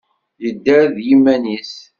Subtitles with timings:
[0.43, 1.73] Yedda d yiman-is.